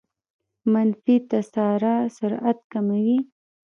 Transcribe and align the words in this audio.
منفي 0.71 1.15
تسارع 1.31 1.97
سرعت 2.17 2.59
کموي. 2.71 3.19